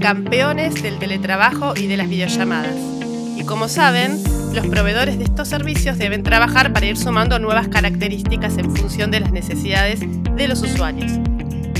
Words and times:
campeones 0.00 0.82
del 0.82 0.98
teletrabajo 0.98 1.74
y 1.76 1.86
de 1.86 1.96
las 1.96 2.08
videollamadas. 2.08 2.74
Y 3.36 3.44
como 3.44 3.68
saben, 3.68 4.22
los 4.54 4.66
proveedores 4.66 5.18
de 5.18 5.24
estos 5.24 5.48
servicios 5.48 5.98
deben 5.98 6.22
trabajar 6.22 6.72
para 6.72 6.86
ir 6.86 6.96
sumando 6.96 7.38
nuevas 7.38 7.68
características 7.68 8.56
en 8.58 8.74
función 8.74 9.10
de 9.10 9.20
las 9.20 9.32
necesidades 9.32 10.00
de 10.00 10.48
los 10.48 10.62
usuarios. 10.62 11.12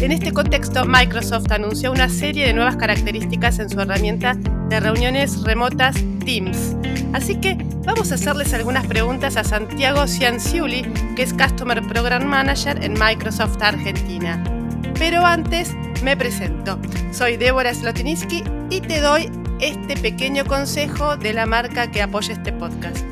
En 0.00 0.12
este 0.12 0.32
contexto, 0.32 0.84
Microsoft 0.84 1.50
anunció 1.50 1.92
una 1.92 2.08
serie 2.08 2.46
de 2.46 2.52
nuevas 2.52 2.76
características 2.76 3.58
en 3.58 3.70
su 3.70 3.80
herramienta 3.80 4.34
de 4.68 4.80
reuniones 4.80 5.42
remotas 5.42 5.96
Teams. 6.24 6.76
Así 7.12 7.36
que 7.36 7.56
vamos 7.84 8.10
a 8.10 8.16
hacerles 8.16 8.52
algunas 8.52 8.86
preguntas 8.86 9.36
a 9.36 9.44
Santiago 9.44 10.06
Cianciuli, 10.06 10.82
que 11.14 11.22
es 11.22 11.32
Customer 11.32 11.80
Program 11.86 12.24
Manager 12.24 12.82
en 12.82 12.94
Microsoft 12.94 13.62
Argentina. 13.62 14.42
Pero 14.98 15.24
antes 15.24 15.74
me 16.02 16.16
presento. 16.16 16.78
Soy 17.12 17.36
Débora 17.36 17.74
Slotiniski 17.74 18.42
y 18.70 18.80
te 18.80 19.00
doy 19.00 19.30
este 19.60 19.96
pequeño 19.96 20.44
consejo 20.44 21.16
de 21.16 21.32
la 21.32 21.46
marca 21.46 21.90
que 21.90 22.02
apoya 22.02 22.32
este 22.32 22.52
podcast. 22.52 23.04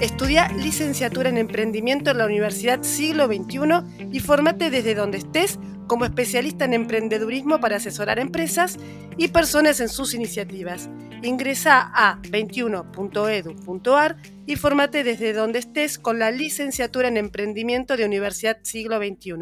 Estudia 0.00 0.48
licenciatura 0.48 1.28
en 1.28 1.38
emprendimiento 1.38 2.10
en 2.10 2.18
la 2.18 2.26
Universidad 2.26 2.82
Siglo 2.82 3.26
XXI 3.26 4.08
y 4.12 4.20
formate 4.20 4.70
desde 4.70 4.94
donde 4.94 5.18
estés 5.18 5.58
como 5.86 6.04
especialista 6.04 6.64
en 6.64 6.74
emprendedurismo 6.74 7.60
para 7.60 7.76
asesorar 7.76 8.18
empresas 8.18 8.78
y 9.16 9.28
personas 9.28 9.80
en 9.80 9.88
sus 9.88 10.14
iniciativas. 10.14 10.88
Ingresa 11.22 11.90
a 11.94 12.20
21.edu.ar 12.22 14.16
y 14.46 14.56
formate 14.56 15.04
desde 15.04 15.32
donde 15.32 15.60
estés 15.60 15.98
con 15.98 16.18
la 16.18 16.30
licenciatura 16.30 17.08
en 17.08 17.16
emprendimiento 17.16 17.96
de 17.96 18.04
Universidad 18.04 18.58
Siglo 18.62 18.98
XXI. 18.98 19.34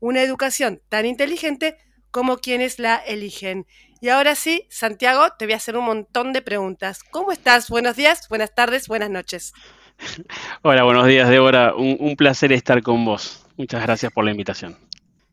Una 0.00 0.22
educación 0.22 0.80
tan 0.88 1.06
inteligente 1.06 1.76
como 2.10 2.38
quienes 2.38 2.78
la 2.78 2.96
eligen. 2.96 3.66
Y 4.00 4.10
ahora 4.10 4.34
sí, 4.34 4.66
Santiago, 4.70 5.32
te 5.38 5.46
voy 5.46 5.54
a 5.54 5.56
hacer 5.56 5.76
un 5.76 5.84
montón 5.84 6.32
de 6.32 6.42
preguntas. 6.42 7.02
¿Cómo 7.10 7.32
estás? 7.32 7.68
Buenos 7.68 7.96
días, 7.96 8.28
buenas 8.28 8.54
tardes, 8.54 8.86
buenas 8.86 9.10
noches. 9.10 9.52
Hola, 10.62 10.84
buenos 10.84 11.06
días, 11.06 11.28
Débora. 11.28 11.74
Un, 11.74 12.14
placer 12.16 12.52
estar 12.52 12.82
con 12.82 13.04
vos. 13.04 13.44
Muchas 13.56 13.82
gracias 13.82 14.12
por 14.12 14.24
la 14.24 14.30
invitación. 14.30 14.78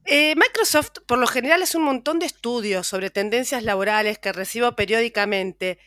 Eh, 0.06 0.36
Microsoft 0.36 1.00
por 1.08 1.18
lo 1.18 1.28
general 1.28 1.64
hace 1.64 1.78
un 1.78 1.84
montón 1.84 2.20
de 2.20 2.26
estudios 2.26 2.88
sobre 2.88 3.10
tendencias 3.10 3.64
laborales 3.64 4.20
que 4.20 4.32
recibo 4.32 4.76
periódicamente. 4.76 5.80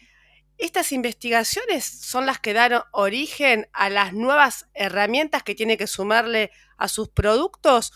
¿Estas 0.56 0.90
investigaciones 0.90 1.84
son 1.84 2.26
las 2.26 2.40
que 2.40 2.52
dan 2.52 2.82
origen 2.90 3.68
a 3.72 3.90
las 3.90 4.12
nuevas 4.12 4.66
herramientas 4.74 5.44
que 5.44 5.54
tiene 5.54 5.76
que 5.76 5.86
sumarle 5.86 6.50
a 6.76 6.88
sus 6.88 7.08
productos 7.08 7.92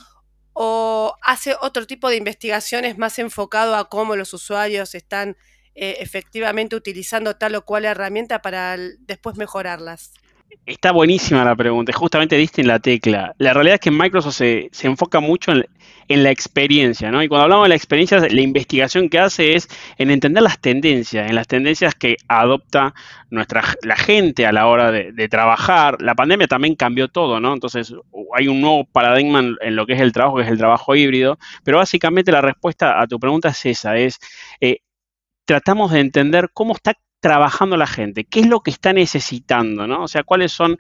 o 0.52 1.16
hace 1.22 1.56
otro 1.60 1.86
tipo 1.86 2.08
de 2.08 2.16
investigaciones 2.16 2.98
más 2.98 3.18
enfocado 3.18 3.76
a 3.76 3.88
cómo 3.88 4.16
los 4.16 4.34
usuarios 4.34 4.94
están 4.94 5.36
eh, 5.74 5.96
efectivamente 6.00 6.76
utilizando 6.76 7.36
tal 7.36 7.54
o 7.54 7.64
cual 7.64 7.84
herramienta 7.84 8.42
para 8.42 8.76
después 8.76 9.36
mejorarlas? 9.36 10.12
Está 10.64 10.92
buenísima 10.92 11.44
la 11.44 11.56
pregunta, 11.56 11.92
justamente 11.92 12.36
diste 12.36 12.60
en 12.60 12.68
la 12.68 12.78
tecla. 12.78 13.34
La 13.38 13.52
realidad 13.52 13.74
es 13.74 13.80
que 13.80 13.90
Microsoft 13.90 14.34
se, 14.34 14.70
enfoca 14.82 15.18
mucho 15.18 15.50
en, 15.50 15.64
la 16.22 16.30
experiencia, 16.30 17.10
¿no? 17.10 17.22
Y 17.22 17.28
cuando 17.28 17.44
hablamos 17.44 17.64
de 17.64 17.70
la 17.70 17.74
experiencia, 17.74 18.20
la 18.20 18.40
investigación 18.42 19.08
que 19.08 19.18
hace 19.18 19.54
es 19.54 19.66
en 19.96 20.10
entender 20.10 20.42
las 20.42 20.60
tendencias, 20.60 21.28
en 21.28 21.34
las 21.34 21.48
tendencias 21.48 21.94
que 21.94 22.16
adopta 22.28 22.94
nuestra 23.30 23.62
la 23.82 23.96
gente 23.96 24.46
a 24.46 24.52
la 24.52 24.66
hora 24.66 24.92
de, 24.92 25.28
trabajar. 25.28 26.00
La 26.02 26.14
pandemia 26.14 26.46
también 26.46 26.76
cambió 26.76 27.08
todo, 27.08 27.40
¿no? 27.40 27.54
Entonces 27.54 27.94
hay 28.34 28.46
un 28.46 28.60
nuevo 28.60 28.84
paradigma 28.84 29.40
en, 29.40 29.74
lo 29.74 29.86
que 29.86 29.94
es 29.94 30.00
el 30.00 30.12
trabajo, 30.12 30.36
que 30.36 30.42
es 30.42 30.50
el 30.50 30.58
trabajo 30.58 30.94
híbrido. 30.94 31.38
Pero 31.64 31.78
básicamente 31.78 32.30
la 32.30 32.42
respuesta 32.42 33.00
a 33.00 33.06
tu 33.06 33.18
pregunta 33.18 33.48
es 33.48 33.66
esa, 33.66 33.96
es 33.96 34.18
eh, 34.60 34.80
tratamos 35.44 35.92
de 35.92 36.00
entender 36.00 36.50
cómo 36.52 36.74
está 36.74 36.94
trabajando 37.22 37.76
la 37.76 37.86
gente? 37.86 38.24
¿Qué 38.24 38.40
es 38.40 38.46
lo 38.46 38.60
que 38.60 38.72
está 38.72 38.92
necesitando? 38.92 39.86
¿no? 39.86 40.02
O 40.02 40.08
sea, 40.08 40.24
cuáles 40.24 40.50
son 40.50 40.76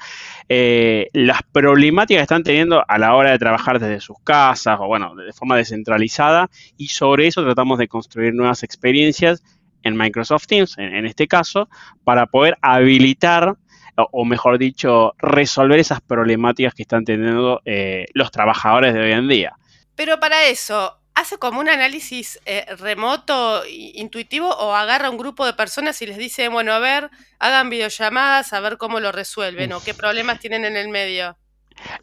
eh, 0.48 1.08
las 1.12 1.40
problemáticas 1.44 2.18
que 2.18 2.22
están 2.24 2.42
teniendo 2.42 2.84
a 2.86 2.98
la 2.98 3.14
hora 3.14 3.30
de 3.30 3.38
trabajar 3.38 3.78
desde 3.78 4.00
sus 4.00 4.16
casas 4.24 4.76
o, 4.80 4.88
bueno, 4.88 5.14
de 5.14 5.32
forma 5.32 5.56
descentralizada. 5.56 6.50
Y 6.76 6.88
sobre 6.88 7.28
eso 7.28 7.44
tratamos 7.44 7.78
de 7.78 7.86
construir 7.86 8.34
nuevas 8.34 8.64
experiencias 8.64 9.42
en 9.84 9.96
Microsoft 9.96 10.46
Teams, 10.46 10.76
en, 10.78 11.06
este 11.06 11.28
caso, 11.28 11.68
para 12.04 12.26
poder 12.26 12.58
habilitar 12.60 13.56
o, 13.96 14.24
mejor 14.24 14.58
dicho, 14.58 15.14
resolver 15.18 15.78
esas 15.78 16.00
problemáticas 16.00 16.74
que 16.74 16.82
están 16.82 17.04
teniendo 17.04 17.60
eh, 17.64 18.06
los 18.14 18.32
trabajadores 18.32 18.94
de 18.94 19.00
hoy 19.00 19.12
en 19.12 19.28
día. 19.28 19.52
Pero 19.94 20.18
para 20.18 20.46
eso, 20.46 21.01
hace 21.14 21.38
como 21.38 21.60
un 21.60 21.68
análisis 21.68 22.40
eh, 22.46 22.66
remoto, 22.76 23.62
intuitivo, 23.66 24.48
o 24.48 24.74
agarra 24.74 25.10
un 25.10 25.18
grupo 25.18 25.46
de 25.46 25.54
personas 25.54 26.00
y 26.02 26.06
les 26.06 26.16
dice, 26.16 26.48
bueno, 26.48 26.72
a 26.72 26.78
ver, 26.78 27.10
hagan 27.38 27.70
videollamadas, 27.70 28.52
a 28.52 28.60
ver 28.60 28.78
cómo 28.78 29.00
lo 29.00 29.12
resuelven 29.12 29.72
o 29.72 29.82
qué 29.82 29.94
problemas 29.94 30.40
tienen 30.40 30.64
en 30.64 30.76
el 30.76 30.88
medio. 30.88 31.36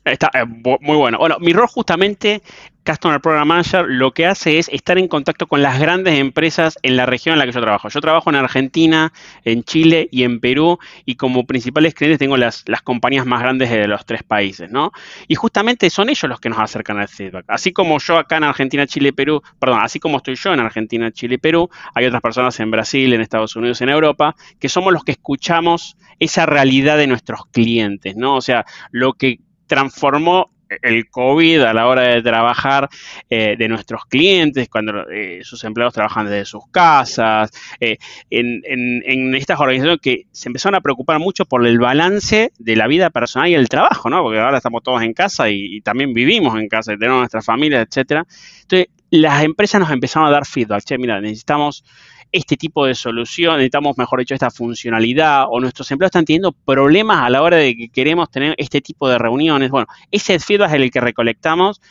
Está 0.05 0.31
eh, 0.33 0.45
muy 0.45 0.97
bueno. 0.97 1.17
Bueno, 1.17 1.37
mi 1.39 1.53
rol 1.53 1.67
justamente, 1.67 2.41
Customer 2.89 3.19
Program 3.21 3.47
Manager, 3.47 3.85
lo 3.87 4.11
que 4.13 4.25
hace 4.25 4.57
es 4.57 4.67
estar 4.69 4.97
en 4.97 5.07
contacto 5.07 5.45
con 5.45 5.61
las 5.61 5.79
grandes 5.79 6.17
empresas 6.17 6.77
en 6.81 6.97
la 6.97 7.05
región 7.05 7.33
en 7.33 7.39
la 7.39 7.45
que 7.45 7.51
yo 7.51 7.61
trabajo. 7.61 7.89
Yo 7.89 8.01
trabajo 8.01 8.29
en 8.29 8.35
Argentina, 8.35 9.13
en 9.43 9.63
Chile 9.63 10.07
y 10.11 10.23
en 10.23 10.39
Perú 10.39 10.79
y 11.05 11.15
como 11.15 11.45
principales 11.45 11.93
clientes 11.93 12.19
tengo 12.19 12.37
las, 12.37 12.63
compañías 12.83 13.25
más 13.25 13.41
grandes 13.41 13.69
de 13.69 13.87
los 13.87 14.05
tres 14.05 14.23
países, 14.23 14.71
¿no? 14.71 14.91
Y 15.27 15.35
justamente 15.35 15.89
son 15.89 16.09
ellos 16.09 16.27
los 16.27 16.39
que 16.39 16.49
nos 16.49 16.59
acercan 16.59 16.97
al 16.97 17.07
feedback. 17.07 17.45
Así 17.47 17.71
como 17.73 17.99
yo 17.99 18.17
acá 18.17 18.37
en 18.37 18.45
Argentina, 18.45 18.87
Chile 18.87 19.13
Perú, 19.13 19.41
perdón, 19.59 19.81
así 19.83 19.99
como 19.99 20.17
estoy 20.17 20.35
yo 20.35 20.53
en 20.53 20.59
Argentina, 20.59 21.11
Chile 21.11 21.35
y 21.35 21.37
Perú, 21.37 21.69
hay 21.93 22.05
otras 22.05 22.21
personas 22.21 22.59
en 22.59 22.71
Brasil, 22.71 23.13
en 23.13 23.21
Estados 23.21 23.55
Unidos, 23.55 23.81
en 23.81 23.89
Europa, 23.89 24.35
que 24.59 24.69
somos 24.69 24.93
los 24.93 25.03
que 25.03 25.11
escuchamos 25.11 25.95
esa 26.17 26.45
realidad 26.45 26.97
de 26.97 27.07
nuestros 27.07 27.45
clientes, 27.51 28.15
¿no? 28.15 28.35
O 28.35 28.41
sea, 28.41 28.65
lo 28.91 29.13
que 29.13 29.39
transformó 29.69 30.49
el 30.81 31.09
COVID 31.09 31.61
a 31.61 31.73
la 31.73 31.87
hora 31.87 32.03
de 32.03 32.21
trabajar 32.21 32.89
eh, 33.29 33.55
de 33.57 33.67
nuestros 33.67 34.05
clientes, 34.05 34.67
cuando 34.69 35.09
eh, 35.09 35.39
sus 35.43 35.63
empleados 35.63 35.93
trabajan 35.93 36.25
desde 36.25 36.45
sus 36.45 36.63
casas, 36.71 37.51
eh, 37.79 37.97
en, 38.29 39.35
estas 39.35 39.59
organizaciones 39.59 40.01
que 40.01 40.23
se 40.31 40.49
empezaron 40.49 40.75
a 40.75 40.81
preocupar 40.81 41.19
mucho 41.19 41.45
por 41.45 41.65
el 41.65 41.79
balance 41.79 42.51
de 42.57 42.75
la 42.75 42.87
vida 42.87 43.09
personal 43.09 43.49
y 43.49 43.55
el 43.55 43.69
trabajo, 43.69 44.09
¿no? 44.09 44.21
Porque 44.23 44.39
ahora 44.39 44.57
estamos 44.57 44.83
todos 44.83 45.01
en 45.01 45.13
casa 45.13 45.49
y, 45.49 45.81
también 45.81 46.13
vivimos 46.13 46.59
en 46.59 46.67
casa, 46.67 46.93
y 46.93 46.97
tenemos 46.97 47.19
nuestras 47.19 47.45
familias, 47.45 47.87
etcétera. 47.87 48.25
Entonces, 48.61 48.87
las 49.11 49.43
empresas 49.43 49.81
nos 49.81 49.91
empezaron 49.91 50.27
a 50.27 50.31
dar 50.31 50.45
feedback, 50.45 50.83
che, 50.83 50.97
mira, 50.97 51.19
necesitamos 51.21 51.83
este 52.31 52.57
tipo 52.57 52.85
de 52.85 52.95
solución, 52.95 53.55
necesitamos, 53.55 53.97
mejor 53.97 54.19
dicho, 54.19 54.33
esta 54.33 54.51
funcionalidad, 54.51 55.45
o 55.49 55.59
nuestros 55.59 55.89
empleados 55.91 56.09
están 56.09 56.25
teniendo 56.25 56.51
problemas 56.51 57.23
a 57.23 57.29
la 57.29 57.41
hora 57.41 57.57
de 57.57 57.75
que 57.75 57.89
queremos 57.89 58.29
tener 58.29 58.55
este 58.57 58.81
tipo 58.81 59.09
de 59.09 59.17
reuniones. 59.17 59.71
Bueno, 59.71 59.87
ese 60.11 60.39
feedback 60.39 60.69
es 60.69 60.75
el 60.75 60.91
que 60.91 61.01
recolectamos 61.01 61.81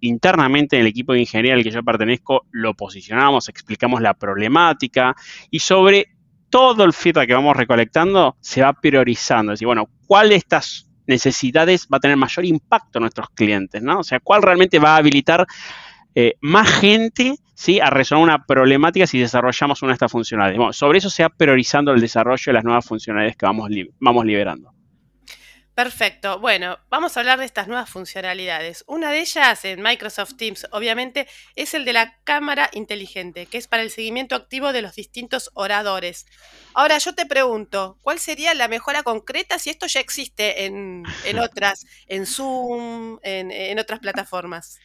internamente 0.00 0.76
en 0.76 0.82
el 0.82 0.88
equipo 0.88 1.12
de 1.12 1.20
ingeniería 1.20 1.54
al 1.54 1.64
que 1.64 1.70
yo 1.70 1.82
pertenezco, 1.82 2.46
lo 2.52 2.74
posicionamos, 2.74 3.48
explicamos 3.48 4.00
la 4.00 4.14
problemática 4.14 5.14
y 5.50 5.58
sobre 5.58 6.08
todo 6.50 6.84
el 6.84 6.92
feedback 6.92 7.26
que 7.26 7.34
vamos 7.34 7.56
recolectando 7.56 8.36
se 8.40 8.62
va 8.62 8.72
priorizando. 8.72 9.52
Es 9.52 9.58
decir, 9.58 9.66
bueno, 9.66 9.88
¿cuál 10.06 10.30
de 10.30 10.36
estas 10.36 10.88
necesidades 11.06 11.88
va 11.92 11.96
a 11.96 12.00
tener 12.00 12.16
mayor 12.16 12.44
impacto 12.44 12.98
en 12.98 13.02
nuestros 13.02 13.28
clientes? 13.30 13.82
¿no? 13.82 14.00
O 14.00 14.04
sea, 14.04 14.20
¿cuál 14.20 14.42
realmente 14.42 14.78
va 14.78 14.94
a 14.94 14.96
habilitar 14.98 15.46
eh, 16.20 16.34
más 16.40 16.68
gente 16.68 17.36
¿sí? 17.54 17.78
a 17.78 17.90
resolver 17.90 18.24
una 18.24 18.44
problemática 18.44 19.06
si 19.06 19.20
desarrollamos 19.20 19.82
una 19.82 19.90
de 19.90 19.94
estas 19.94 20.10
funcionalidades. 20.10 20.76
Sobre 20.76 20.98
eso 20.98 21.10
se 21.10 21.22
va 21.22 21.28
priorizando 21.28 21.92
el 21.92 22.00
desarrollo 22.00 22.42
de 22.44 22.54
las 22.54 22.64
nuevas 22.64 22.84
funcionalidades 22.84 23.36
que 23.36 23.46
vamos, 23.46 23.70
vamos 24.00 24.26
liberando. 24.26 24.72
Perfecto. 25.78 26.40
Bueno, 26.40 26.76
vamos 26.90 27.16
a 27.16 27.20
hablar 27.20 27.38
de 27.38 27.44
estas 27.44 27.68
nuevas 27.68 27.88
funcionalidades. 27.88 28.82
Una 28.88 29.12
de 29.12 29.20
ellas 29.20 29.64
en 29.64 29.80
Microsoft 29.80 30.34
Teams, 30.34 30.66
obviamente, 30.72 31.28
es 31.54 31.72
el 31.72 31.84
de 31.84 31.92
la 31.92 32.16
cámara 32.24 32.68
inteligente, 32.72 33.46
que 33.46 33.58
es 33.58 33.68
para 33.68 33.84
el 33.84 33.90
seguimiento 33.90 34.34
activo 34.34 34.72
de 34.72 34.82
los 34.82 34.96
distintos 34.96 35.52
oradores. 35.54 36.26
Ahora 36.74 36.98
yo 36.98 37.14
te 37.14 37.26
pregunto, 37.26 37.96
¿cuál 38.02 38.18
sería 38.18 38.54
la 38.54 38.66
mejora 38.66 39.04
concreta 39.04 39.60
si 39.60 39.70
esto 39.70 39.86
ya 39.86 40.00
existe 40.00 40.64
en, 40.64 41.04
otras, 41.40 41.86
en 42.08 42.26
Zoom, 42.26 43.20
en, 43.22 43.78
otras 43.78 44.00
plataformas? 44.00 44.80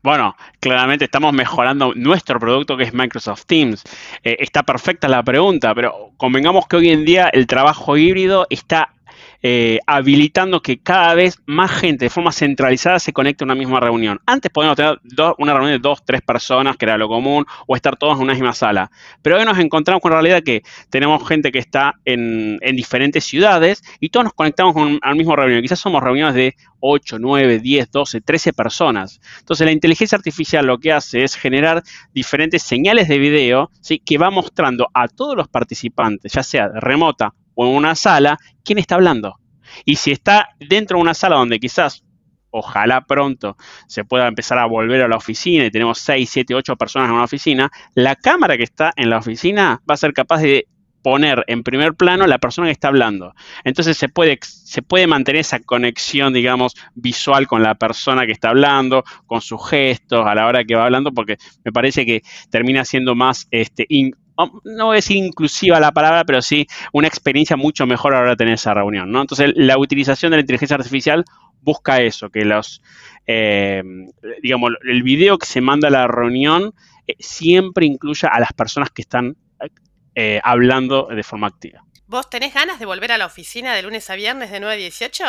Bueno, 0.00 0.36
claramente 0.60 1.06
estamos 1.06 1.32
mejorando 1.32 1.92
nuestro 1.96 2.38
producto 2.38 2.76
que 2.76 2.84
es 2.84 2.94
Microsoft 2.94 3.46
Teams. 3.46 3.82
Eh, 4.22 4.36
está 4.38 4.62
perfecta 4.62 5.08
la 5.08 5.24
pregunta, 5.24 5.74
pero 5.74 6.12
convengamos 6.16 6.68
que 6.68 6.76
hoy 6.76 6.90
en 6.90 7.04
día 7.04 7.28
el 7.32 7.48
trabajo 7.48 7.96
híbrido 7.96 8.46
está 8.48 8.92
eh, 9.48 9.78
habilitando 9.86 10.60
que 10.60 10.78
cada 10.78 11.14
vez 11.14 11.38
más 11.46 11.70
gente 11.70 12.06
de 12.06 12.10
forma 12.10 12.32
centralizada 12.32 12.98
se 12.98 13.12
conecte 13.12 13.44
a 13.44 13.46
una 13.46 13.54
misma 13.54 13.78
reunión. 13.78 14.20
Antes 14.26 14.50
podíamos 14.50 14.74
tener 14.74 14.98
una 15.38 15.52
reunión 15.52 15.70
de 15.70 15.78
dos, 15.78 16.04
tres 16.04 16.20
personas, 16.20 16.76
que 16.76 16.84
era 16.84 16.98
lo 16.98 17.06
común, 17.06 17.46
o 17.68 17.76
estar 17.76 17.96
todos 17.96 18.16
en 18.16 18.24
una 18.24 18.32
misma 18.32 18.54
sala. 18.54 18.90
Pero 19.22 19.36
hoy 19.36 19.44
nos 19.44 19.56
encontramos 19.60 20.02
con 20.02 20.10
la 20.10 20.16
realidad 20.16 20.42
que 20.42 20.64
tenemos 20.90 21.24
gente 21.28 21.52
que 21.52 21.60
está 21.60 21.94
en, 22.04 22.58
diferentes 22.74 23.22
ciudades 23.22 23.84
y 24.00 24.08
todos 24.08 24.24
nos 24.24 24.32
conectamos 24.34 24.74
al 25.00 25.14
mismo 25.14 25.36
reunión. 25.36 25.62
Quizás 25.62 25.78
somos 25.78 26.02
reuniones 26.02 26.34
de 26.34 26.56
8, 26.80 27.20
9, 27.20 27.60
10, 27.60 27.90
12, 27.92 28.20
13 28.22 28.52
personas. 28.52 29.20
Entonces 29.38 29.64
la 29.64 29.70
inteligencia 29.70 30.16
artificial 30.16 30.66
lo 30.66 30.78
que 30.78 30.92
hace 30.92 31.22
es 31.22 31.36
generar 31.36 31.84
diferentes 32.12 32.64
señales 32.64 33.06
de 33.06 33.18
video 33.18 33.70
que 34.04 34.18
va 34.18 34.32
mostrando 34.32 34.88
a 34.92 35.06
todos 35.06 35.36
los 35.36 35.46
participantes, 35.46 36.32
ya 36.32 36.42
sea 36.42 36.66
remota 36.66 37.32
o 37.56 37.66
en 37.66 37.74
una 37.74 37.96
sala, 37.96 38.38
quién 38.64 38.78
está 38.78 38.94
hablando. 38.94 39.40
Y 39.84 39.96
si 39.96 40.12
está 40.12 40.50
dentro 40.60 40.98
de 40.98 41.02
una 41.02 41.14
sala 41.14 41.36
donde 41.36 41.58
quizás, 41.58 42.04
ojalá 42.50 43.00
pronto, 43.04 43.56
se 43.88 44.04
pueda 44.04 44.28
empezar 44.28 44.58
a 44.58 44.66
volver 44.66 45.02
a 45.02 45.08
la 45.08 45.16
oficina 45.16 45.64
y 45.64 45.70
tenemos 45.70 45.98
6, 45.98 46.30
7, 46.30 46.54
8 46.54 46.76
personas 46.76 47.08
en 47.08 47.14
una 47.16 47.24
oficina, 47.24 47.70
la 47.94 48.14
cámara 48.14 48.56
que 48.56 48.62
está 48.62 48.92
en 48.94 49.10
la 49.10 49.18
oficina 49.18 49.82
va 49.88 49.94
a 49.94 49.98
ser 49.98 50.12
capaz 50.12 50.40
de 50.40 50.68
poner 51.06 51.44
en 51.46 51.62
primer 51.62 51.94
plano 51.94 52.26
la 52.26 52.38
persona 52.38 52.66
que 52.66 52.72
está 52.72 52.88
hablando. 52.88 53.32
Entonces 53.62 53.96
se 53.96 54.08
puede, 54.08 54.40
se 54.42 54.82
puede 54.82 55.06
mantener 55.06 55.40
esa 55.40 55.60
conexión, 55.60 56.32
digamos, 56.32 56.74
visual 56.96 57.46
con 57.46 57.62
la 57.62 57.76
persona 57.76 58.26
que 58.26 58.32
está 58.32 58.48
hablando, 58.48 59.04
con 59.26 59.40
sus 59.40 59.70
gestos 59.70 60.26
a 60.26 60.34
la 60.34 60.48
hora 60.48 60.64
que 60.64 60.74
va 60.74 60.86
hablando, 60.86 61.12
porque 61.12 61.36
me 61.64 61.70
parece 61.70 62.04
que 62.04 62.22
termina 62.50 62.84
siendo 62.84 63.14
más, 63.14 63.46
este, 63.52 63.86
no 64.64 64.86
voy 64.86 64.94
a 64.94 64.96
decir 64.96 65.16
inclusiva 65.16 65.80
la 65.80 65.92
palabra, 65.92 66.24
pero 66.24 66.42
sí 66.42 66.66
una 66.92 67.08
experiencia 67.08 67.56
mucho 67.56 67.86
mejor 67.86 68.12
a 68.12 68.16
la 68.16 68.22
hora 68.22 68.30
de 68.30 68.36
tener 68.36 68.54
esa 68.54 68.74
reunión. 68.74 69.10
¿no? 69.10 69.20
Entonces 69.20 69.52
la 69.56 69.78
utilización 69.78 70.30
de 70.30 70.38
la 70.38 70.40
inteligencia 70.42 70.76
artificial 70.76 71.24
busca 71.60 72.00
eso, 72.00 72.30
que 72.30 72.44
los, 72.44 72.80
eh, 73.26 73.82
digamos, 74.42 74.72
el 74.88 75.02
video 75.02 75.38
que 75.38 75.46
se 75.46 75.60
manda 75.60 75.88
a 75.88 75.90
la 75.90 76.06
reunión 76.06 76.72
eh, 77.06 77.16
siempre 77.18 77.86
incluya 77.86 78.28
a 78.28 78.38
las 78.40 78.52
personas 78.52 78.90
que 78.90 79.02
están 79.02 79.36
eh, 80.14 80.40
hablando 80.44 81.08
de 81.08 81.22
forma 81.22 81.48
activa. 81.48 81.82
¿Vos 82.06 82.30
tenés 82.30 82.54
ganas 82.54 82.78
de 82.78 82.86
volver 82.86 83.10
a 83.10 83.18
la 83.18 83.26
oficina 83.26 83.74
de 83.74 83.82
lunes 83.82 84.08
a 84.10 84.14
viernes 84.14 84.50
de 84.50 84.60
9 84.60 84.74
a 84.74 84.76
18? 84.76 85.24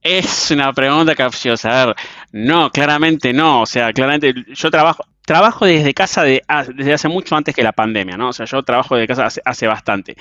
Es 0.00 0.50
una 0.50 0.72
pregunta 0.72 1.14
capciosa. 1.14 1.82
A 1.82 1.86
ver, 1.86 1.96
no, 2.32 2.70
claramente 2.70 3.32
no. 3.32 3.62
O 3.62 3.66
sea, 3.66 3.92
claramente 3.92 4.32
yo 4.54 4.70
trabajo, 4.70 5.04
trabajo 5.24 5.66
desde 5.66 5.94
casa 5.94 6.22
de, 6.22 6.42
desde 6.74 6.94
hace 6.94 7.08
mucho 7.08 7.36
antes 7.36 7.54
que 7.54 7.62
la 7.62 7.72
pandemia, 7.72 8.16
¿no? 8.16 8.28
O 8.28 8.32
sea, 8.32 8.46
yo 8.46 8.62
trabajo 8.62 8.96
desde 8.96 9.08
casa 9.08 9.26
hace, 9.26 9.42
hace 9.44 9.66
bastante. 9.66 10.16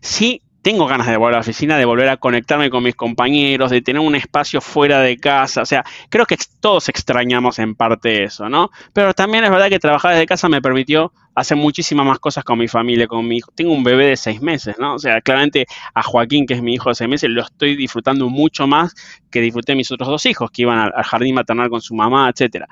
Sí, 0.00 0.42
tengo 0.66 0.88
ganas 0.88 1.06
de 1.06 1.16
volver 1.16 1.34
a 1.34 1.36
la 1.36 1.40
oficina, 1.42 1.78
de 1.78 1.84
volver 1.84 2.08
a 2.08 2.16
conectarme 2.16 2.70
con 2.70 2.82
mis 2.82 2.96
compañeros, 2.96 3.70
de 3.70 3.82
tener 3.82 4.00
un 4.00 4.16
espacio 4.16 4.60
fuera 4.60 5.00
de 5.00 5.16
casa. 5.16 5.62
O 5.62 5.64
sea, 5.64 5.84
creo 6.08 6.26
que 6.26 6.36
todos 6.58 6.88
extrañamos 6.88 7.60
en 7.60 7.76
parte 7.76 8.24
eso, 8.24 8.48
¿no? 8.48 8.70
Pero 8.92 9.14
también 9.14 9.44
es 9.44 9.50
verdad 9.50 9.68
que 9.68 9.78
trabajar 9.78 10.14
desde 10.14 10.26
casa 10.26 10.48
me 10.48 10.60
permitió 10.60 11.12
hacer 11.36 11.56
muchísimas 11.56 12.04
más 12.04 12.18
cosas 12.18 12.42
con 12.42 12.58
mi 12.58 12.66
familia, 12.66 13.06
con 13.06 13.28
mi 13.28 13.36
hijo. 13.36 13.52
Tengo 13.54 13.72
un 13.72 13.84
bebé 13.84 14.06
de 14.06 14.16
seis 14.16 14.42
meses, 14.42 14.74
¿no? 14.80 14.94
O 14.94 14.98
sea, 14.98 15.20
claramente 15.20 15.66
a 15.94 16.02
Joaquín, 16.02 16.46
que 16.46 16.54
es 16.54 16.62
mi 16.62 16.74
hijo 16.74 16.88
de 16.88 16.96
seis 16.96 17.08
meses, 17.08 17.30
lo 17.30 17.42
estoy 17.42 17.76
disfrutando 17.76 18.28
mucho 18.28 18.66
más 18.66 18.92
que 19.30 19.40
disfruté 19.40 19.76
mis 19.76 19.92
otros 19.92 20.08
dos 20.08 20.26
hijos, 20.26 20.50
que 20.50 20.62
iban 20.62 20.78
al, 20.78 21.04
jardín 21.04 21.36
maternal 21.36 21.70
con 21.70 21.80
su 21.80 21.94
mamá, 21.94 22.28
etcétera. 22.28 22.66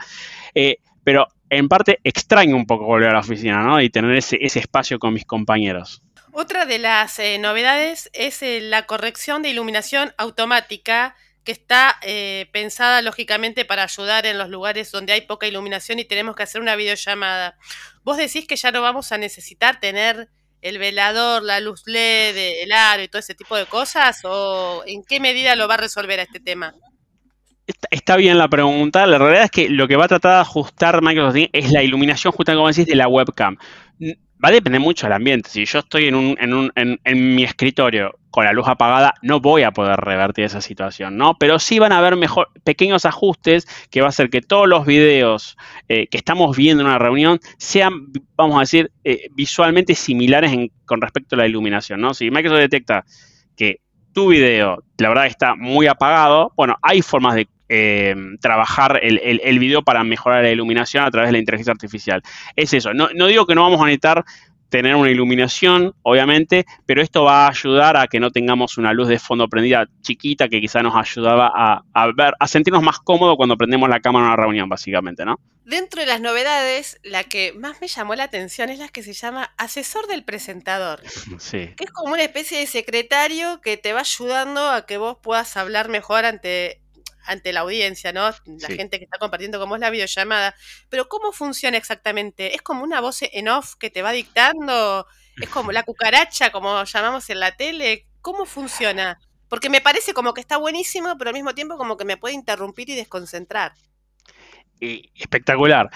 Eh, 0.53 0.79
pero 1.05 1.29
en 1.51 1.69
parte 1.69 2.01
extraño 2.03 2.57
un 2.57 2.67
poco 2.67 2.87
volver 2.87 3.11
a 3.11 3.15
la 3.15 3.21
oficina, 3.21 3.63
¿no? 3.63 3.81
Y 3.81 3.91
tener 3.91 4.17
ese, 4.17 4.39
espacio 4.41 4.99
con 4.99 5.15
mis 5.15 5.25
compañeros. 5.25 6.03
Otra 6.33 6.67
de 6.67 6.79
las 6.79 7.19
eh, 7.21 7.39
novedades 7.39 8.11
es 8.13 8.43
eh, 8.43 8.61
la 8.61 8.87
corrección 8.87 9.43
de 9.43 9.51
iluminación 9.51 10.13
automática 10.19 11.15
que 11.45 11.53
está 11.53 11.99
eh, 12.03 12.49
pensada 12.53 13.03
lógicamente 13.03 13.65
para 13.65 13.85
ayudar 13.85 14.27
en 14.27 14.39
los 14.39 14.49
lugares 14.49 14.91
donde 14.91 15.13
hay 15.13 15.21
poca 15.21 15.47
iluminación 15.47 15.99
y 15.99 16.05
tenemos 16.05 16.35
que 16.35 16.43
hacer 16.43 16.61
una 16.61 16.75
videollamada. 16.75 17.59
¿Vos 18.03 18.17
decís 18.17 18.47
que 18.49 18.57
ya 18.57 18.73
no 18.73 18.83
vamos 18.83 19.13
a 19.13 19.19
necesitar 19.19 19.79
tener 19.79 20.29
el 20.63 20.79
velador, 20.79 21.43
la 21.43 21.61
luz 21.61 21.83
LED, 21.87 22.63
el 22.63 22.73
aro 22.73 23.03
y 23.03 23.09
todo 23.09 23.21
ese 23.21 23.35
tipo 23.35 23.57
de 23.57 23.67
cosas? 23.67 24.21
¿O 24.25 24.83
en 24.87 25.05
qué 25.05 25.21
medida 25.21 25.55
lo 25.55 25.69
va 25.69 25.75
a 25.75 25.79
resolver 25.79 26.19
este 26.19 26.41
tema? 26.41 26.75
Está, 27.91 28.17
bien 28.17 28.37
la 28.37 28.49
pregunta. 28.49 29.07
La 29.07 29.19
realidad 29.19 29.45
es 29.45 29.51
que 29.51 29.69
lo 29.69 29.89
que 29.89 29.97
va 29.97 30.05
a 30.05 30.09
tratar 30.09 30.35
de 30.35 30.41
ajustar 30.41 31.03
Microsoft 31.03 31.49
es 31.53 31.73
la 31.73 31.83
iluminación, 31.83 32.33
justamente 32.33 32.59
como 32.59 32.69
decís, 32.69 32.87
de 32.87 32.95
la 32.95 33.09
webcam 33.09 33.57
va 34.45 34.49
a 34.49 34.53
depender 34.53 34.81
mucho 34.81 35.07
del 35.07 35.15
ambiente. 35.15 35.49
Si 35.49 35.65
yo 35.65 35.79
estoy 35.79 36.07
en, 36.07 36.15
un, 36.15 36.37
en, 36.39 36.53
un, 36.53 36.73
en, 36.75 37.35
mi 37.35 37.45
escritorio 37.45 38.19
con 38.31 38.45
la 38.45 38.53
luz 38.53 38.69
apagada, 38.69 39.15
no 39.23 39.41
voy 39.41 39.63
a 39.63 39.71
poder 39.71 39.99
revertir 40.01 40.45
esa 40.45 40.61
situación, 40.61 41.17
¿no? 41.17 41.37
Pero 41.39 41.59
sí 41.59 41.79
van 41.79 41.93
a 41.93 41.99
haber 41.99 42.17
mejor, 42.17 42.49
pequeños 42.63 43.07
ajustes 43.07 43.67
que 43.91 44.01
va 44.01 44.09
a 44.09 44.11
hacer 44.11 44.29
que 44.29 44.43
todos 44.43 44.69
los 44.69 44.85
videos 44.85 45.57
eh, 45.89 46.09
que 46.09 46.19
estamos 46.19 46.57
viendo 46.57 46.83
en 46.83 46.89
una 46.89 46.99
reunión 46.99 47.41
sean, 47.59 48.13
vamos 48.37 48.57
a 48.57 48.61
decir, 48.61 48.91
eh, 49.05 49.29
visualmente 49.33 49.95
similares 49.95 50.53
con 50.85 51.01
respecto 51.01 51.37
a 51.37 51.39
la 51.39 51.47
iluminación, 51.47 52.01
¿no? 52.01 52.13
Si 52.13 52.31
Microsoft 52.31 52.61
detecta 52.61 53.05
que 53.57 53.81
tu 54.13 54.29
video, 54.29 54.83
la 54.99 55.09
verdad, 55.09 55.27
está 55.27 55.55
muy 55.55 55.87
apagado, 55.87 56.53
bueno, 56.57 56.77
hay 56.83 57.03
formas 57.03 57.35
de 57.35 57.49
eh, 57.69 58.15
trabajar 58.41 59.01
el, 59.03 59.21
el, 59.23 59.59
video 59.59 59.83
para 59.83 60.05
mejorar 60.05 60.43
la 60.43 60.51
iluminación 60.51 61.05
a 61.05 61.11
través 61.11 61.29
de 61.29 61.33
la 61.33 61.39
inteligencia 61.39 61.73
artificial. 61.73 62.23
Es 62.57 62.73
eso, 62.75 62.93
no, 62.93 63.09
no 63.15 63.27
digo 63.27 63.47
que 63.47 63.55
no 63.55 63.63
vamos 63.63 63.81
a 63.81 63.85
necesitar 63.85 64.25
tener 64.75 64.97
una 64.97 65.09
iluminación, 65.09 65.95
obviamente, 66.03 66.67
pero 66.85 67.01
esto 67.01 67.23
va 67.23 67.47
a 67.47 67.51
ayudar 67.51 67.97
a 67.97 68.09
que 68.09 68.19
no 68.19 68.33
tengamos 68.33 68.77
una 68.77 68.93
luz 68.93 69.07
de 69.07 69.21
fondo 69.21 69.49
prendida 69.49 69.87
chiquita 70.03 70.49
que 70.49 70.61
quizá 70.61 70.83
nos 70.83 70.97
ayudaba 70.97 71.53
a, 71.95 72.07
ver, 72.17 72.35
a 72.41 72.49
sentirnos 72.49 72.83
más 72.83 72.99
cómodos 72.99 73.37
cuando 73.37 73.57
prendemos 73.57 73.89
la 73.89 74.01
cámara 74.01 74.25
en 74.25 74.33
una 74.33 74.43
reunión, 74.43 74.69
básicamente, 74.69 75.25
¿no? 75.25 75.39
Dentro 75.65 76.01
de 76.01 76.07
las 76.07 76.21
novedades, 76.21 76.99
la 77.05 77.23
que 77.23 77.53
más 77.53 77.81
me 77.81 77.87
llamó 77.87 78.17
la 78.17 78.25
atención 78.25 78.69
es 78.69 78.81
la 78.81 78.89
que 78.89 79.05
se 79.05 79.13
llama 79.13 79.53
asesor 79.59 80.09
del 80.09 80.25
presentador. 80.25 81.01
Sí. 81.39 81.71
Que 81.77 81.85
es 81.85 81.91
como 81.91 82.13
una 82.13 82.23
especie 82.23 82.59
de 82.59 82.67
secretario 82.67 83.61
que 83.61 83.77
te 83.77 83.93
va 83.93 84.01
ayudando 84.01 84.71
a 84.71 84.87
que 84.87 84.99
vos 84.99 85.19
puedas 85.23 85.57
hablar 85.57 85.89
mejor 85.89 86.25
ante 86.25 86.81
ante 87.27 87.53
la 87.53 87.61
audiencia, 87.61 88.13
¿no? 88.13 88.31
La 88.47 88.69
gente 88.69 88.99
que 88.99 89.05
está 89.05 89.19
compartiendo 89.19 89.59
cómo 89.59 89.77
es 89.77 89.81
la 89.81 89.91
videollamada. 89.91 90.55
Pero 90.89 91.09
¿cómo 91.09 91.33
funciona 91.33 91.77
exactamente? 91.77 92.55
¿Es 92.55 92.63
como 92.63 92.85
una 92.85 93.01
voz 93.01 93.21
en 93.23 93.49
off 93.49 93.75
que 93.77 93.91
te 93.91 94.03
va 94.03 94.13
dictando? 94.13 95.07
¿Es 95.37 95.49
como 95.49 95.73
la 95.73 95.83
cucaracha, 95.85 96.51
como 96.53 96.85
llamamos 96.85 97.29
en 97.31 97.41
la 97.41 97.57
tele? 97.57 98.07
¿Cómo 98.21 98.47
funciona? 98.47 99.19
Porque 99.49 99.71
me 99.71 99.81
parece 99.81 100.15
como 100.15 100.35
que 100.35 100.41
está 100.41 100.57
buenísimo, 100.57 101.17
pero 101.19 101.31
al 101.31 101.35
mismo 101.35 101.55
tiempo 101.55 101.77
como 101.77 101.97
que 101.97 102.05
me 102.05 102.17
puede 102.17 102.35
interrumpir 102.35 102.91
y 102.91 102.97
desconcentrar 102.97 103.75
espectacular. 104.81 105.91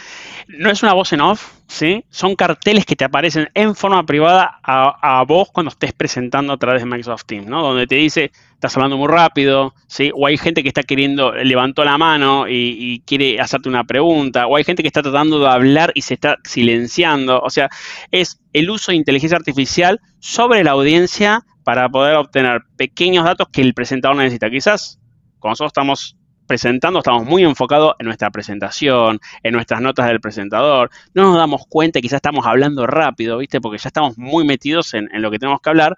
No 0.48 0.70
es 0.70 0.82
una 0.82 0.92
voz 0.92 1.12
en 1.12 1.20
off, 1.20 1.52
¿sí? 1.66 2.04
Son 2.10 2.34
carteles 2.36 2.86
que 2.86 2.96
te 2.96 3.04
aparecen 3.04 3.48
en 3.54 3.74
forma 3.74 4.04
privada 4.06 4.60
a, 4.62 5.22
vos 5.26 5.48
cuando 5.52 5.70
estés 5.70 5.92
presentando 5.92 6.52
a 6.52 6.56
través 6.56 6.82
de 6.82 6.86
Microsoft 6.86 7.24
Teams, 7.26 7.46
¿no? 7.46 7.62
Donde 7.62 7.86
te 7.86 7.96
dice, 7.96 8.30
estás 8.54 8.76
hablando 8.76 8.96
muy 8.96 9.08
rápido, 9.08 9.74
¿sí? 9.86 10.10
O 10.14 10.26
hay 10.26 10.38
gente 10.38 10.62
que 10.62 10.68
está 10.68 10.82
queriendo, 10.82 11.32
levantó 11.32 11.84
la 11.84 11.98
mano 11.98 12.48
y, 12.48 12.76
y, 12.78 13.00
quiere 13.00 13.40
hacerte 13.40 13.68
una 13.68 13.84
pregunta, 13.84 14.46
o 14.46 14.56
hay 14.56 14.64
gente 14.64 14.82
que 14.82 14.88
está 14.88 15.02
tratando 15.02 15.38
de 15.40 15.48
hablar 15.48 15.92
y 15.94 16.02
se 16.02 16.14
está 16.14 16.36
silenciando. 16.44 17.40
O 17.40 17.50
sea, 17.50 17.68
es 18.10 18.40
el 18.52 18.70
uso 18.70 18.92
de 18.92 18.96
inteligencia 18.96 19.36
artificial 19.36 20.00
sobre 20.20 20.64
la 20.64 20.72
audiencia 20.72 21.42
para 21.64 21.88
poder 21.90 22.16
obtener 22.16 22.62
pequeños 22.76 23.24
datos 23.24 23.48
que 23.52 23.60
el 23.60 23.74
presentador 23.74 24.16
necesita. 24.16 24.48
Quizás 24.48 24.98
cuando 25.38 25.52
nosotros 25.52 25.70
estamos 25.70 26.16
presentando 26.48 26.98
estamos 26.98 27.24
muy 27.24 27.44
enfocados 27.44 27.94
en 28.00 28.06
nuestra 28.06 28.30
presentación, 28.30 29.20
en 29.44 29.52
nuestras 29.52 29.80
notas 29.80 30.08
del 30.08 30.20
presentador. 30.20 30.90
No 31.14 31.24
nos 31.24 31.36
damos 31.36 31.66
cuenta, 31.68 32.00
quizás 32.00 32.16
estamos 32.16 32.44
hablando 32.46 32.86
rápido, 32.86 33.38
¿viste? 33.38 33.60
Porque 33.60 33.78
ya 33.78 33.88
estamos 33.88 34.18
muy 34.18 34.44
metidos 34.44 34.94
en, 34.94 35.08
lo 35.12 35.30
que 35.30 35.38
tenemos 35.38 35.60
que 35.60 35.70
hablar. 35.70 35.96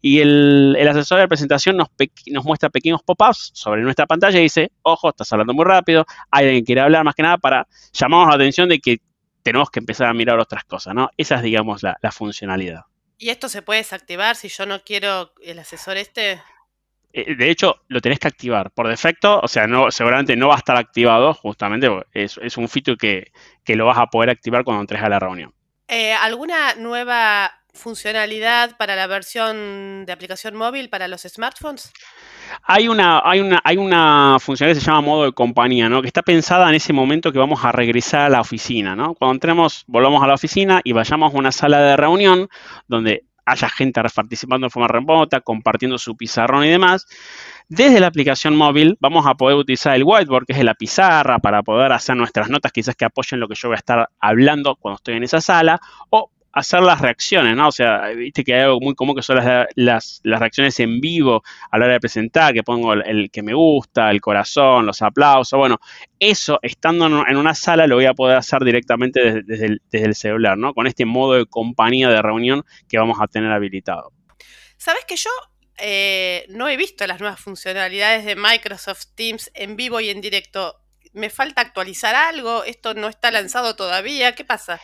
Y 0.00 0.20
el, 0.20 0.76
asesor 0.88 1.18
de 1.18 1.26
presentación 1.26 1.76
nos, 1.76 1.88
muestra 2.44 2.68
pequeños 2.68 3.02
pop-ups 3.02 3.50
sobre 3.54 3.82
nuestra 3.82 4.06
pantalla 4.06 4.38
y 4.38 4.42
dice, 4.42 4.70
ojo, 4.82 5.08
estás 5.08 5.32
hablando 5.32 5.54
muy 5.54 5.64
rápido, 5.64 6.06
hay 6.30 6.44
alguien 6.44 6.62
que 6.62 6.66
quiere 6.66 6.82
hablar 6.82 7.02
más 7.02 7.14
que 7.14 7.22
nada 7.22 7.38
para 7.38 7.66
llamarnos 7.92 8.28
la 8.28 8.34
atención 8.36 8.68
de 8.68 8.78
que 8.78 8.98
tenemos 9.42 9.70
que 9.70 9.80
empezar 9.80 10.08
a 10.08 10.12
mirar 10.12 10.38
otras 10.38 10.64
cosas, 10.64 10.94
¿no? 10.94 11.08
Esa 11.16 11.36
es, 11.36 11.42
digamos, 11.42 11.82
la, 11.82 11.96
la 12.02 12.12
funcionalidad. 12.12 12.82
¿Y 13.18 13.30
esto 13.30 13.48
se 13.48 13.62
puede 13.62 13.80
desactivar 13.80 14.36
si 14.36 14.48
yo 14.48 14.66
no 14.66 14.82
quiero 14.82 15.32
el 15.42 15.58
asesor 15.58 15.96
este? 15.96 16.42
Eh, 17.12 17.34
de 17.34 17.50
hecho, 17.50 17.82
lo 17.88 18.00
tenés 18.00 18.18
que 18.18 18.28
activar 18.28 18.70
por 18.70 18.88
defecto, 18.88 19.40
o 19.40 19.48
sea, 19.48 19.66
no, 19.66 19.90
seguramente 19.90 20.36
no 20.36 20.48
va 20.48 20.54
a 20.54 20.58
estar 20.58 20.76
activado, 20.76 21.34
justamente, 21.34 21.88
es, 22.12 22.38
es 22.42 22.56
un 22.56 22.68
feature 22.68 22.96
que, 22.96 23.32
que, 23.64 23.76
lo 23.76 23.86
vas 23.86 23.98
a 23.98 24.06
poder 24.06 24.30
activar 24.30 24.64
cuando 24.64 24.82
entres 24.82 25.02
a 25.02 25.08
la 25.08 25.18
reunión. 25.18 25.52
Eh, 25.88 26.12
¿Alguna 26.12 26.74
nueva 26.74 27.52
funcionalidad 27.76 28.76
para 28.76 28.96
la 28.96 29.06
versión 29.06 30.04
de 30.06 30.12
aplicación 30.12 30.56
móvil 30.56 30.88
para 30.88 31.08
los 31.08 31.22
smartphones? 31.22 31.92
Hay 32.62 32.88
una, 32.88 33.20
hay 33.24 33.40
una, 33.40 33.60
hay 33.62 33.76
una 33.76 34.38
funcionalidad 34.40 34.78
que 34.78 34.84
se 34.84 34.90
llama 34.90 35.02
modo 35.02 35.24
de 35.24 35.32
compañía, 35.32 35.88
¿no? 35.88 36.00
Que 36.00 36.08
está 36.08 36.22
pensada 36.22 36.68
en 36.68 36.74
ese 36.74 36.92
momento 36.92 37.32
que 37.32 37.38
vamos 37.38 37.64
a 37.64 37.72
regresar 37.72 38.22
a 38.22 38.28
la 38.28 38.40
oficina, 38.40 38.96
¿no? 38.96 39.14
Cuando 39.14 39.34
entremos, 39.34 39.84
volvamos 39.86 40.22
a 40.22 40.26
la 40.26 40.34
oficina 40.34 40.80
y 40.82 40.92
vayamos 40.92 41.34
a 41.34 41.38
una 41.38 41.52
sala 41.52 41.80
de 41.80 41.96
reunión 41.96 42.48
donde 42.88 43.24
haya 43.46 43.68
gente 43.68 44.02
participando 44.14 44.66
de 44.66 44.70
forma 44.70 44.88
remota, 44.88 45.40
compartiendo 45.40 45.96
su 45.98 46.16
pizarrón 46.16 46.64
y 46.64 46.68
demás. 46.68 47.06
Desde 47.68 48.00
la 48.00 48.08
aplicación 48.08 48.54
móvil 48.54 48.96
vamos 49.00 49.26
a 49.26 49.34
poder 49.34 49.56
utilizar 49.56 49.94
el 49.94 50.04
whiteboard, 50.04 50.46
que 50.46 50.52
es 50.52 50.64
la 50.64 50.74
pizarra, 50.74 51.38
para 51.38 51.62
poder 51.62 51.92
hacer 51.92 52.16
nuestras 52.16 52.50
notas 52.50 52.72
quizás 52.72 52.96
que 52.96 53.04
apoyen 53.04 53.40
lo 53.40 53.48
que 53.48 53.54
yo 53.54 53.68
voy 53.68 53.76
a 53.76 53.78
estar 53.78 54.10
hablando 54.20 54.76
cuando 54.76 54.96
estoy 54.96 55.14
en 55.14 55.22
esa 55.22 55.40
sala, 55.40 55.80
o 56.10 56.30
hacer 56.56 56.80
las 56.80 57.02
reacciones, 57.02 57.54
¿no? 57.54 57.68
O 57.68 57.72
sea, 57.72 58.08
viste 58.16 58.42
que 58.42 58.54
hay 58.54 58.62
algo 58.62 58.80
muy 58.80 58.94
común 58.94 59.14
que 59.14 59.20
son 59.20 59.36
las, 59.36 59.66
las, 59.74 60.20
reacciones 60.40 60.80
en 60.80 61.02
vivo 61.02 61.42
a 61.70 61.78
la 61.78 61.84
hora 61.84 61.94
de 61.94 62.00
presentar, 62.00 62.54
que 62.54 62.62
pongo 62.62 62.94
el, 62.94 63.30
que 63.30 63.42
me 63.42 63.52
gusta, 63.52 64.10
el 64.10 64.22
corazón, 64.22 64.86
los 64.86 65.02
aplausos. 65.02 65.58
Bueno, 65.58 65.78
eso 66.18 66.58
estando 66.62 67.06
en 67.28 67.36
una 67.36 67.54
sala 67.54 67.86
lo 67.86 67.96
voy 67.96 68.06
a 68.06 68.14
poder 68.14 68.38
hacer 68.38 68.64
directamente 68.64 69.42
desde, 69.42 69.66
el, 69.66 69.82
desde 69.90 70.06
el 70.06 70.14
celular, 70.14 70.56
¿no? 70.56 70.72
Con 70.72 70.86
este 70.86 71.04
modo 71.04 71.34
de 71.34 71.44
compañía 71.44 72.08
de 72.08 72.22
reunión 72.22 72.64
que 72.88 72.96
vamos 72.96 73.18
a 73.20 73.26
tener 73.26 73.52
habilitado. 73.52 74.12
Sabes 74.78 75.04
que 75.04 75.16
yo 75.16 75.30
eh, 75.76 76.46
no 76.48 76.68
he 76.68 76.78
visto 76.78 77.06
las 77.06 77.20
nuevas 77.20 77.38
funcionalidades 77.38 78.24
de 78.24 78.34
Microsoft 78.34 79.08
Teams 79.14 79.50
en 79.52 79.76
vivo 79.76 80.00
y 80.00 80.08
en 80.08 80.22
directo. 80.22 80.80
¿Me 81.12 81.28
falta 81.28 81.60
actualizar 81.60 82.14
algo? 82.14 82.64
¿Esto 82.64 82.94
no 82.94 83.08
está 83.08 83.30
lanzado 83.30 83.76
todavía? 83.76 84.34
¿Qué 84.34 84.44
pasa? 84.44 84.80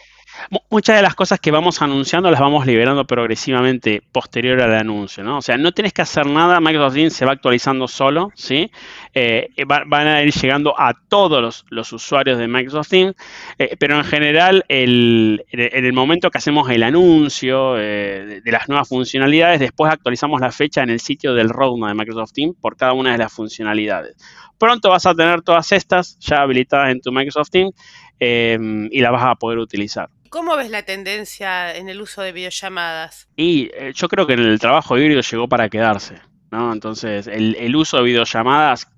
Muchas 0.71 0.97
de 0.97 1.03
las 1.03 1.15
cosas 1.15 1.41
que 1.41 1.51
vamos 1.51 1.83
anunciando 1.83 2.31
las 2.31 2.41
vamos 2.41 2.67
liberando 2.67 3.07
progresivamente 3.07 4.03
posterior 4.13 4.61
al 4.61 4.75
anuncio, 4.75 5.23
¿no? 5.23 5.39
O 5.39 5.43
sea, 5.43 5.57
no 5.57 5.73
tienes 5.73 5.93
que 5.93 6.03
hacer 6.03 6.27
nada, 6.27 6.61
Microsoft 6.61 6.95
Teams 6.95 7.13
se 7.13 7.25
va 7.25 7.33
actualizando 7.33 7.87
solo, 7.87 8.31
¿sí? 8.35 8.71
Eh, 9.15 9.49
van 9.67 10.07
a 10.07 10.23
ir 10.23 10.33
llegando 10.33 10.79
a 10.79 10.95
todos 11.09 11.65
los, 11.69 11.93
usuarios 11.93 12.39
de 12.39 12.49
Microsoft 12.49 12.89
Teams, 12.89 13.15
eh, 13.59 13.77
pero 13.79 13.97
en 13.97 14.05
general, 14.05 14.65
en 14.69 15.41
el 15.51 15.93
momento 15.93 16.31
que 16.31 16.39
hacemos 16.39 16.71
el 16.71 16.83
anuncio 16.83 17.79
eh, 17.79 18.41
de, 18.43 18.53
las 18.53 18.69
nuevas 18.69 18.89
funcionalidades, 18.89 19.61
después 19.61 19.93
actualizamos 19.93 20.41
la 20.41 20.51
fecha 20.51 20.83
en 20.83 20.91
el 20.91 21.01
sitio 21.01 21.35
del 21.35 21.51
roadmap 21.51 21.91
de 21.91 21.95
Microsoft 21.95 22.33
Teams 22.33 22.57
por 22.61 22.77
cada 22.77 22.95
una 22.95 23.13
de 23.13 23.19
las 23.19 23.33
funcionalidades. 23.33 24.17
Pronto 24.59 24.91
vas 24.91 25.07
a 25.07 25.15
tener 25.15 25.43
todas 25.43 25.73
estas 25.73 26.19
ya 26.21 26.43
habilitadas 26.43 26.91
en 26.91 27.01
tu 27.01 27.11
Microsoft 27.11 27.51
Teams 27.51 27.75
y 28.23 29.01
las 29.01 29.13
vas 29.13 29.25
a 29.25 29.35
poder 29.35 29.59
utilizar. 29.59 30.09
¿Cómo 30.29 30.57
ves 30.57 30.71
la 30.71 30.83
tendencia 30.83 31.77
en 31.77 31.89
el 31.89 32.01
uso 32.01 32.23
de 32.23 32.33
videollamadas? 32.33 33.29
Y 33.37 33.71
eh, 33.75 33.93
yo 33.95 34.09
creo 34.09 34.27
que 34.27 34.33
en 34.33 34.41
el 34.41 34.59
trabajo 34.59 34.97
híbrido 34.97 35.21
llegó 35.21 35.49
para 35.49 35.69
quedarse, 35.69 36.15
¿no? 36.51 36.73
Entonces, 36.73 37.27
el, 37.27 37.55
el 37.57 37.77
uso 37.77 37.99
de 37.99 38.05
videollamadas 38.05 38.92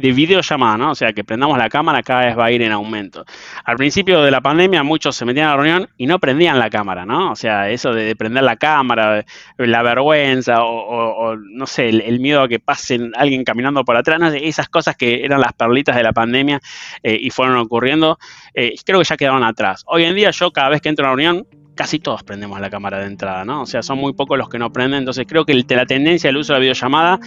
de 0.00 0.12
videollamada, 0.12 0.76
¿no? 0.76 0.90
O 0.92 0.94
sea, 0.94 1.12
que 1.12 1.24
prendamos 1.24 1.58
la 1.58 1.68
cámara 1.68 2.02
cada 2.02 2.26
vez 2.26 2.38
va 2.38 2.46
a 2.46 2.52
ir 2.52 2.62
en 2.62 2.72
aumento. 2.72 3.24
Al 3.64 3.76
principio 3.76 4.22
de 4.22 4.30
la 4.30 4.40
pandemia 4.40 4.82
muchos 4.82 5.16
se 5.16 5.24
metían 5.24 5.48
a 5.48 5.50
la 5.50 5.56
reunión 5.56 5.88
y 5.96 6.06
no 6.06 6.18
prendían 6.18 6.58
la 6.58 6.70
cámara, 6.70 7.04
¿no? 7.04 7.32
O 7.32 7.36
sea, 7.36 7.70
eso 7.70 7.92
de 7.92 8.16
prender 8.16 8.42
la 8.42 8.56
cámara, 8.56 9.24
la 9.56 9.82
vergüenza 9.82 10.64
o, 10.64 11.36
no 11.36 11.66
sé, 11.66 11.88
el, 11.88 12.20
miedo 12.20 12.42
a 12.42 12.48
que 12.48 12.58
pasen 12.58 13.12
alguien 13.16 13.44
caminando 13.44 13.84
por 13.84 13.96
atrás, 13.96 14.34
esas 14.40 14.68
cosas 14.68 14.96
que 14.96 15.24
eran 15.24 15.40
las 15.40 15.52
perlitas 15.52 15.96
de 15.96 16.02
la 16.02 16.12
pandemia 16.12 16.60
eh, 17.02 17.18
y 17.20 17.30
fueron 17.30 17.56
ocurriendo, 17.56 18.18
eh, 18.54 18.74
creo 18.84 18.98
que 18.98 19.04
ya 19.04 19.16
quedaron 19.16 19.44
atrás. 19.44 19.84
Hoy 19.86 20.04
en 20.04 20.14
día 20.14 20.30
yo 20.30 20.50
cada 20.50 20.68
vez 20.68 20.80
que 20.80 20.88
entro 20.88 21.06
a 21.06 21.12
una 21.12 21.16
reunión 21.16 21.46
casi 21.80 21.98
todos 21.98 22.22
prendemos 22.22 22.60
la 22.60 22.68
cámara 22.68 22.98
de 22.98 23.06
entrada, 23.06 23.42
¿no? 23.46 23.62
O 23.62 23.66
sea, 23.66 23.82
son 23.82 23.96
muy 23.96 24.12
pocos 24.12 24.36
los 24.36 24.50
que 24.50 24.58
no 24.58 24.70
prenden, 24.70 24.98
entonces 24.98 25.24
creo 25.26 25.46
que 25.46 25.54
la 25.54 25.86
tendencia 25.86 26.28
del 26.28 26.36
uso 26.36 26.52
de 26.52 26.58
la 26.58 26.60
videollamada 26.60 27.20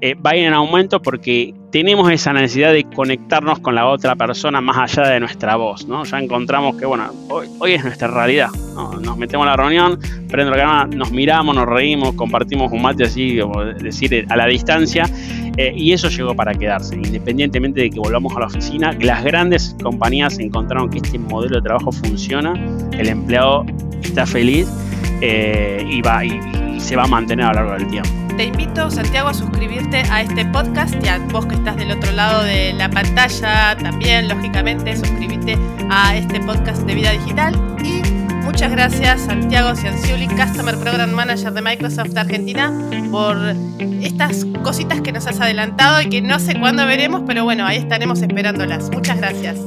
eh, 0.00 0.14
va 0.14 0.30
a 0.30 0.36
ir 0.36 0.46
en 0.46 0.52
aumento 0.52 1.02
porque 1.02 1.54
tenemos 1.70 2.10
esa 2.10 2.32
necesidad 2.32 2.72
de 2.72 2.84
conectarnos 2.84 3.58
con 3.58 3.74
la 3.74 3.86
otra 3.86 4.14
persona 4.16 4.60
más 4.60 4.78
allá 4.78 5.08
de 5.08 5.20
nuestra 5.20 5.56
voz, 5.56 5.86
¿no? 5.86 6.04
Ya 6.04 6.18
encontramos 6.18 6.76
que, 6.76 6.86
bueno, 6.86 7.10
hoy, 7.28 7.72
es 7.72 7.84
nuestra 7.84 8.08
realidad, 8.08 8.48
Nos 9.02 9.18
metemos 9.18 9.46
a 9.46 9.50
la 9.50 9.56
reunión, 9.56 9.98
prendo 10.28 10.52
la 10.52 10.56
cámara, 10.56 10.86
nos 10.86 11.10
miramos, 11.10 11.54
nos 11.54 11.66
reímos, 11.66 12.14
compartimos 12.14 12.70
un 12.72 12.82
mate 12.82 13.04
así, 13.04 13.38
como 13.40 13.64
decir, 13.64 14.24
a 14.28 14.36
la 14.36 14.46
distancia, 14.46 15.04
eh, 15.56 15.72
y 15.76 15.92
eso 15.92 16.08
llegó 16.08 16.34
para 16.34 16.54
quedarse, 16.54 16.94
independientemente 16.94 17.80
de 17.80 17.90
que 17.90 17.98
volvamos 17.98 18.34
a 18.36 18.40
la 18.40 18.46
oficina, 18.46 18.92
las 19.00 19.24
grandes 19.24 19.76
compañías 19.82 20.38
encontraron 20.38 20.88
que 20.88 20.98
este 20.98 21.18
modelo 21.18 21.56
de 21.56 21.62
trabajo 21.62 21.90
funciona, 21.90 22.54
el 22.92 23.08
empleado 23.08 23.66
está 24.02 24.24
feliz 24.24 24.68
eh, 25.20 25.84
y, 25.90 26.00
va, 26.02 26.24
y 26.24 26.40
se 26.78 26.94
va 26.94 27.04
a 27.04 27.08
mantener 27.08 27.46
a 27.46 27.48
lo 27.48 27.54
largo 27.54 27.72
del 27.72 27.88
tiempo. 27.88 28.27
Te 28.38 28.44
invito, 28.44 28.88
Santiago, 28.88 29.30
a 29.30 29.34
suscribirte 29.34 29.96
a 30.12 30.22
este 30.22 30.44
podcast 30.44 30.94
y 31.04 31.08
a 31.08 31.18
vos 31.32 31.44
que 31.46 31.56
estás 31.56 31.76
del 31.76 31.90
otro 31.90 32.12
lado 32.12 32.44
de 32.44 32.72
la 32.72 32.88
pantalla 32.88 33.76
también, 33.76 34.28
lógicamente, 34.28 34.96
suscríbete 34.96 35.58
a 35.90 36.16
este 36.16 36.38
podcast 36.42 36.82
de 36.82 36.94
Vida 36.94 37.10
Digital. 37.10 37.52
Y 37.84 38.00
muchas 38.44 38.70
gracias, 38.70 39.22
Santiago 39.22 39.74
Cianciuli, 39.74 40.28
Customer 40.28 40.76
Program 40.78 41.10
Manager 41.10 41.52
de 41.52 41.62
Microsoft 41.62 42.16
Argentina, 42.16 42.72
por 43.10 43.36
estas 44.02 44.46
cositas 44.62 45.00
que 45.00 45.10
nos 45.10 45.26
has 45.26 45.40
adelantado 45.40 46.00
y 46.02 46.08
que 46.08 46.22
no 46.22 46.38
sé 46.38 46.56
cuándo 46.60 46.86
veremos, 46.86 47.22
pero 47.26 47.42
bueno, 47.42 47.66
ahí 47.66 47.78
estaremos 47.78 48.22
esperándolas. 48.22 48.88
Muchas 48.92 49.16
gracias. 49.18 49.58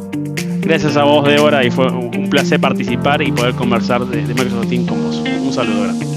Gracias 0.61 0.95
a 0.95 1.03
vos, 1.03 1.27
Débora, 1.27 1.65
y 1.65 1.71
fue 1.71 1.91
un 1.91 2.29
placer 2.29 2.61
participar 2.61 3.21
y 3.21 3.33
poder 3.33 3.53
conversar 3.53 4.05
de, 4.05 4.21
Microsoft 4.21 4.69
Teams 4.69 4.87
con 4.87 5.03
vos. 5.03 5.17
Un 5.17 5.51
saludo. 5.51 6.10